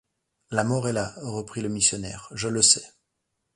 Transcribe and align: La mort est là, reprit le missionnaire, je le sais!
La 0.49 0.63
mort 0.63 0.87
est 0.87 0.93
là, 0.93 1.13
reprit 1.21 1.61
le 1.61 1.69
missionnaire, 1.69 2.27
je 2.33 2.47
le 2.47 2.63
sais! 2.63 2.83